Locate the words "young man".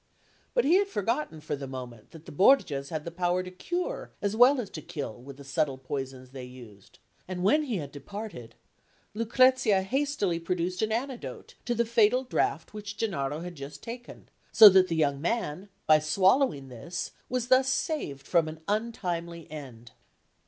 14.95-15.69